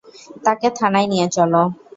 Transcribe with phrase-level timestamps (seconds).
[0.45, 1.61] তাকে থানায় নিয়ে চলো।